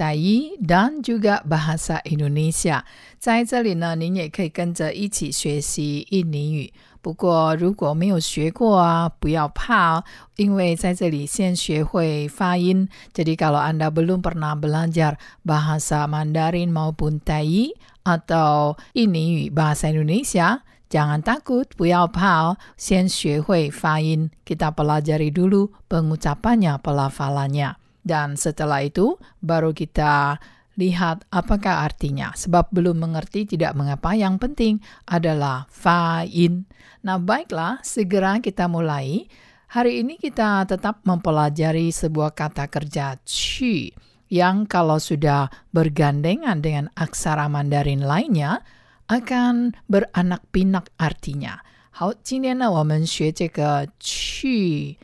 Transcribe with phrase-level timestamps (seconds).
[0.00, 2.84] Tai, dan juga bahasa Indonesia.
[3.18, 6.72] 在这里呢，您也可以跟着一起学习印尼语。
[7.00, 10.04] 不过如果没有学过啊，不要怕哦，
[10.36, 12.88] 因为在这里先学会发音。
[13.14, 17.70] Jadi kalau Anda belum pernah belajar bahasa Mandarin maupun Tai
[18.02, 24.30] atau 印尼语 bahasa Indonesia, Jangan takut, 不要怕哦，先学会发音。
[24.46, 27.74] Kita pelajari dulu pengucapannya, pelafalannya.
[28.06, 30.38] Dan setelah itu, baru kita
[30.76, 32.36] lihat apakah artinya.
[32.36, 36.68] Sebab belum mengerti tidak mengapa, yang penting adalah fain.
[37.02, 39.26] Nah baiklah, segera kita mulai.
[39.66, 43.90] Hari ini kita tetap mempelajari sebuah kata kerja chi
[44.30, 48.62] yang kalau sudah bergandengan dengan aksara Mandarin lainnya,
[49.06, 51.62] akan beranak pinak artinya.
[51.90, 54.98] 好，今天呢，我们学这个去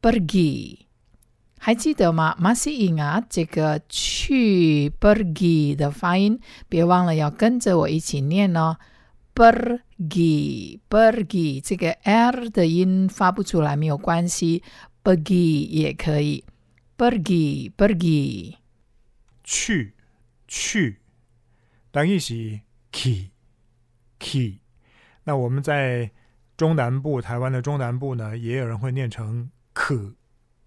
[0.00, 0.86] pergi，
[1.63, 6.39] 还记得吗？Masihinga 这个去 pergi 的发音？
[6.67, 8.77] 别忘了要跟着我一起念哦。
[9.35, 14.63] pergi pergi 这个 r 的音发不出来没有关系
[15.03, 16.43] ，pergi 也可以。
[16.97, 18.55] pergi pergi
[19.43, 19.93] 去
[20.47, 20.99] 去，
[21.91, 23.29] 当意是 key
[24.17, 24.61] key。
[25.25, 26.09] 那我们在
[26.57, 30.15] 中南部，台湾的中南部呢，也有人会念成可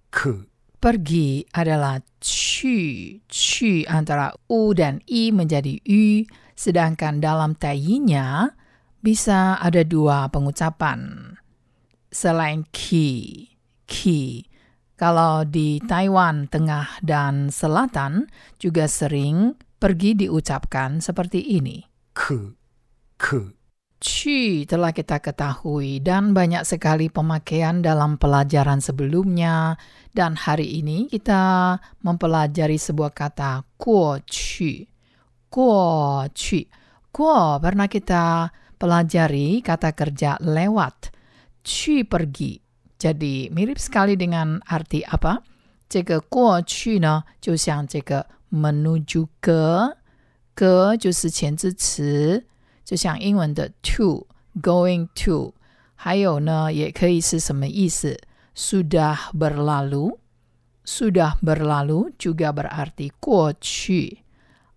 [0.09, 0.47] 可。
[0.85, 3.17] pergi adalah qu.
[3.25, 8.53] Qu antara u dan i menjadi u sedangkan dalam tayinya
[9.01, 11.33] bisa ada dua pengucapan.
[12.13, 13.49] Selain ki,
[13.89, 14.45] ki.
[14.95, 18.29] Kalau di Taiwan tengah dan selatan
[18.61, 21.81] juga sering pergi diucapkan seperti ini.
[22.13, 22.55] Ke,
[23.17, 23.64] ke.
[24.04, 29.76] Chi telah kita ketahui dan banyak sekali pemakaian dalam pelajaran sebelumnya
[30.16, 34.88] dan hari ini kita mempelajari sebuah kata kuo chi.
[35.52, 36.64] Kuo chi.
[37.12, 38.48] Kuo pernah kita
[38.80, 41.12] pelajari kata kerja lewat.
[41.60, 42.56] Chi pergi.
[42.96, 45.44] Jadi mirip sekali dengan arti apa?
[45.90, 52.46] 这个过去呢，就像这个 menuju ke，ke 就是前置词，
[52.84, 54.28] 就像英文的 to
[54.62, 55.54] going to，
[55.96, 58.18] 还有呢，也可以是什么意思？
[58.56, 60.18] sudah berlalu,
[60.84, 64.20] sudah berlalu juga berarti 过去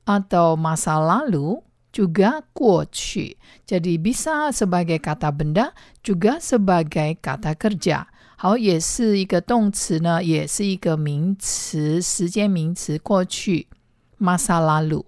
[0.05, 3.39] atau masa lalu juga 过去。
[3.67, 5.73] Jadi bisa sebagai kata benda
[6.05, 8.07] juga sebagai kata kerja。
[8.37, 13.69] 好，也是一个动词呢，也是一个名词，时间名词过去
[14.21, 15.05] masa lalu。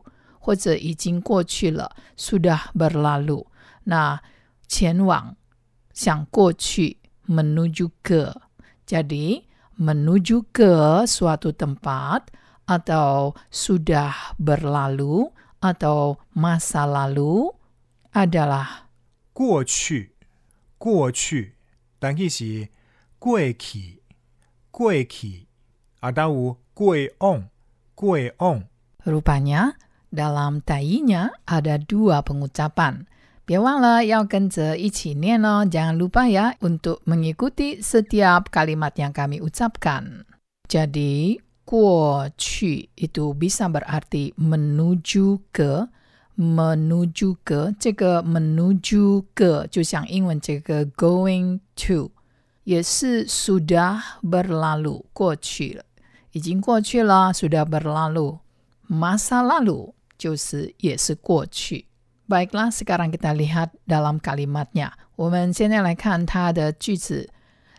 [0.49, 3.47] 或者已经过去了，sudah berlalu。
[3.85, 4.21] 那
[4.67, 5.37] 前往，
[5.93, 6.99] 想过去，
[7.29, 9.45] menuju ke。Jadi
[9.81, 12.29] menuju ke suatu tempat
[12.69, 17.49] atau sudah berlalu atau masa lalu
[18.13, 18.89] adalah
[19.33, 20.13] 过去
[20.79, 21.57] 过去，
[21.99, 22.69] 当意是
[23.19, 24.03] 过去
[24.71, 25.47] 过去，
[26.01, 27.49] 啊，当有过往
[27.95, 28.69] 过往。
[29.05, 29.75] rupanya
[30.15, 33.07] dalam tainya ada dua pengucapan.
[33.45, 40.25] 别忘了要跟着一起念哦，jangan lupa ya untuk mengikuti setiap kalimat yang kami ucapkan.
[40.65, 45.89] Jadi, 过去 itu bisa berarti menuju ke,
[46.41, 52.11] menuju ke, 这个 menuju ke 就像英文这个 going to
[52.65, 55.85] 也是 sudah berlalu 过去了，
[56.33, 61.87] 已经过去了，sudah berlalu。masa lalu 就是也是过去。
[62.29, 64.93] Baiklah, sekarang kita lihat dalam kalimatnya.
[65.17, 67.29] 我们现在来看它的句子。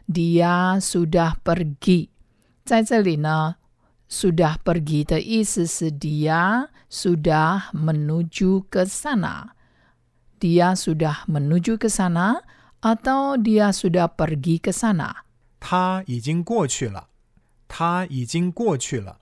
[0.08, 2.10] Dia sudah pergi。
[2.64, 3.56] 在这里呢，
[4.08, 12.46] sudah pergi 的意思是 dia sudah menuju ke sana。Dia sudah menuju ke sana
[12.82, 15.26] atau dia sudah pergi ke sana。
[15.60, 17.10] 他已经过去了，
[17.68, 19.18] 他已经过去了，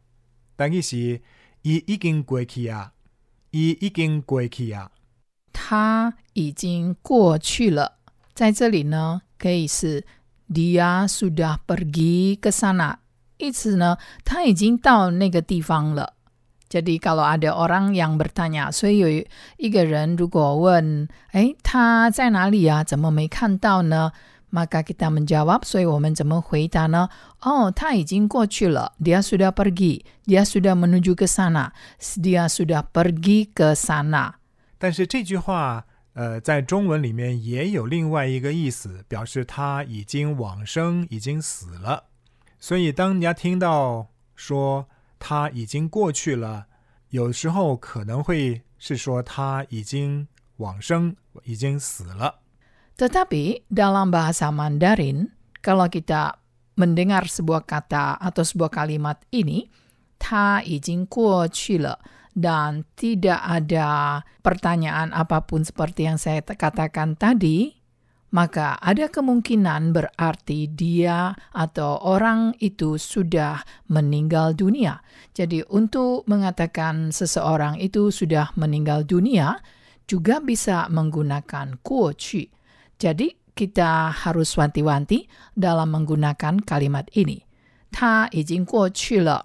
[0.57, 1.21] 但意是
[1.61, 2.91] 伊已经过去啊，
[3.51, 4.91] 伊已经过去啊。
[5.51, 7.99] 他已经过去了。
[8.33, 10.03] 在这里呢，可以是
[10.51, 12.97] dia sudah pergi ke sana，
[13.37, 16.13] 意思呢，他已经到那个地方了。
[16.69, 19.23] Jadi kalau ada orang yang bertanya，所以有
[19.57, 22.83] 一个人如果问，哎，他在哪里呀？
[22.83, 24.11] 怎么没看到呢
[24.51, 27.09] ？maka kita menjawab，所以我们怎么回答呢？
[27.41, 34.33] 哦，他已经过去了，dia sudah pergi，dia sudah menuju ke sana，dia sudah pergi ke sana。
[34.77, 42.03] 但是这句话，呃，在中文里面也有另外一个意思，表示他已经往生，已经死了。
[42.59, 44.87] 所以当人家听到说，
[45.17, 46.67] 他已经过去了，
[47.09, 50.27] 有时候可能会是说他已经
[50.57, 51.15] 往生，
[51.45, 52.35] 已经死了。
[52.98, 55.30] Tetapi dalam bahasa Mandarin,
[55.62, 56.34] kalau kita
[56.74, 59.70] mendengar sebuah kata atau sebuah kalimat ini,
[60.18, 61.06] ta izin
[61.78, 61.94] le
[62.34, 67.70] dan tidak ada pertanyaan apa pun seperti yang saya katakan tadi,
[68.34, 73.62] maka ada kemungkinan berarti dia atau orang itu sudah
[73.94, 74.98] meninggal dunia.
[75.38, 79.62] Jadi untuk mengatakan seseorang itu sudah meninggal dunia
[80.10, 82.57] juga bisa menggunakan kuoci.
[82.98, 87.42] Jadi kita harus wanti-wanti dalam menggunakan kalimat ini.
[87.90, 88.66] Ta izin
[89.22, 89.38] le.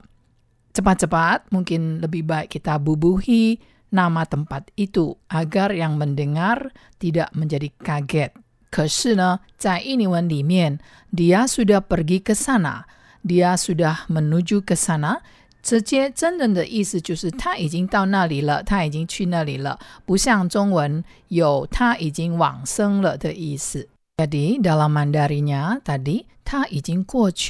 [0.74, 3.62] Cepat-cepat mungkin lebih baik kita bubuhi
[3.94, 8.34] nama tempat itu agar yang mendengar tidak menjadi kaget.
[8.74, 10.82] Kesenarca ini wan iniwan
[11.14, 12.90] dia sudah pergi ke sana.
[13.22, 15.22] Dia sudah menuju ke sana
[15.63, 23.89] 直接真正的意思就是他已经到那里了，他已经去那里了，不像中文有他已经往生了的意思。
[24.19, 27.07] Jadi dalam Mandarinya tadi ta izin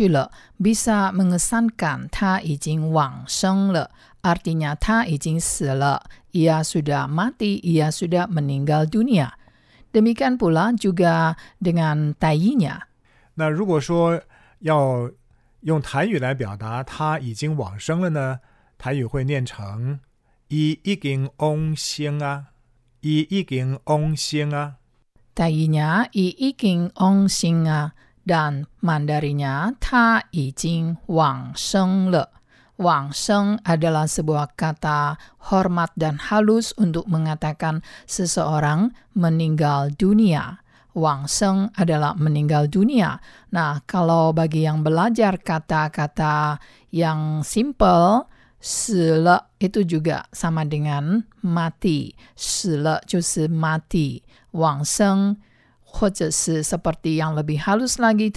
[0.09, 0.29] le
[0.61, 3.89] bisa mengesankan ta izin wang sheng le
[4.21, 5.41] artinya ta izin
[5.79, 6.01] le
[6.33, 9.33] ia sudah mati ia sudah meninggal dunia
[9.93, 12.81] Demikian pula juga dengan 台语nya。
[13.37, 14.21] 那如果说
[14.61, 15.11] 要
[15.63, 18.41] 用台语来表达他已经往生了呢？
[18.79, 19.99] 台语会念成“
[20.49, 22.55] 伊已经往生啊，
[23.01, 24.75] 伊已经往生啊”。
[25.35, 27.93] 台语 nya 伊已经往生啊，
[28.27, 32.31] dan Mandarinya 他已经往生了。
[32.79, 35.19] Wang Sheng adalah sebuah kata
[35.51, 40.62] hormat dan halus untuk mengatakan seseorang meninggal dunia.
[40.99, 43.23] Wang Sheng adalah meninggal dunia.
[43.55, 46.59] Nah, kalau bagi yang belajar kata-kata
[46.91, 48.27] yang simple,
[48.59, 52.11] sile itu juga sama dengan mati.
[52.35, 54.27] Sile 就是mati.
[54.51, 55.37] Wang Sheng
[55.89, 58.29] 或者是 seperti yang lebih halus lagi,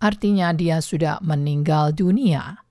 [0.00, 2.64] artinya dia sudah meninggal dunia.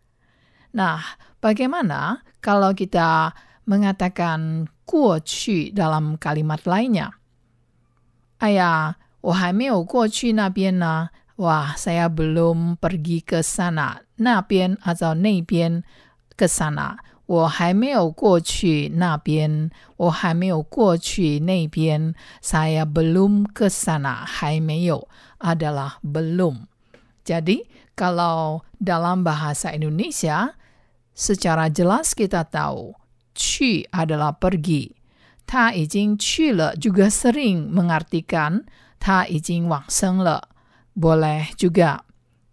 [0.73, 0.99] Nah,
[1.39, 3.31] bagaimana kalau kita
[3.69, 7.13] mengatakan 过去 dalam kalimat lainnya?
[8.39, 11.09] Ayah, 我还没有过去那边呢。
[11.35, 14.07] Wah, saya belum pergi ke sana.
[14.15, 15.83] 那边 atau 那边
[16.37, 16.97] ke sana.
[17.25, 22.13] 我还没有过去那边，我还没有过去那边。
[22.41, 25.07] Saya belum ke sana，还没有
[25.39, 26.69] adalah belum.
[27.25, 27.65] Jadi
[27.97, 30.53] kalau dalam bahasa Indonesia
[31.17, 32.93] secara jelas kita tahu
[33.33, 34.93] 去 adalah pergi.
[35.49, 38.63] 他已经去了 juga sering mengartikan
[38.99, 40.49] 他已经往生了.
[40.95, 42.01] Boleh juga.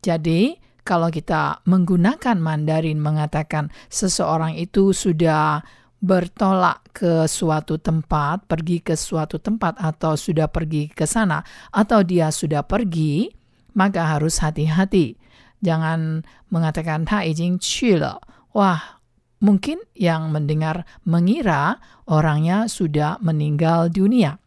[0.02, 5.62] Jadi kalau kita menggunakan Mandarin mengatakan seseorang itu sudah
[6.02, 12.34] bertolak ke suatu tempat, pergi ke suatu tempat atau sudah pergi ke sana atau dia
[12.34, 13.30] sudah pergi,
[13.78, 15.14] maka harus hati-hati.
[15.62, 17.62] Jangan mengatakan ta izin
[17.96, 18.18] le.
[18.50, 18.95] Wah,
[19.42, 24.38] mungkin yang mendengar mengira orangnya sudah meninggal dunia.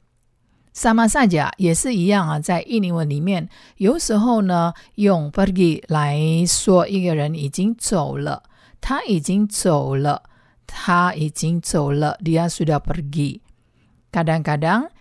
[0.76, 8.44] 萨玛萨甲也是一样啊，在印尼文里面，有时候呢用 pergi 来说一个人已经走了，
[8.82, 10.24] 他已经走了，
[10.68, 14.92] 他已经走了，dia sudah pergi。Kadang-kadang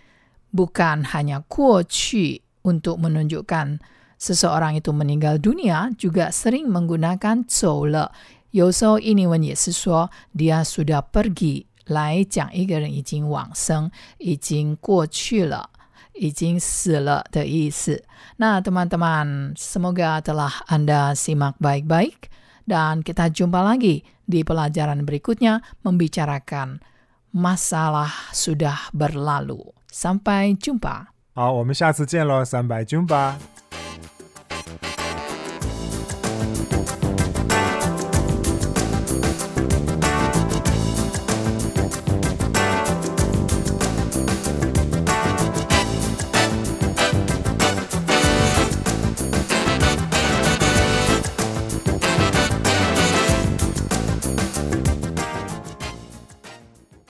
[0.55, 3.83] bukan hanya 过去 untuk menunjukkan
[4.15, 8.15] seseorang itu meninggal dunia, juga sering menggunakan 走了。
[8.51, 11.65] 有时候印尼文也是说 dia sudah pergi。
[11.85, 15.69] 来讲一个人已经往生、已经过去了、
[16.13, 18.01] 已经死了的意思。
[18.39, 22.33] Nah, teman-teman, semoga telah Anda simak baik-baik
[22.65, 26.81] dan kita jumpa lagi di pelajaran berikutnya membicarakan
[27.29, 29.69] masalah sudah berlalu.
[29.93, 31.13] Sampai jumpa.
[31.35, 33.58] 好，我们下次见喽，三百 jumpa。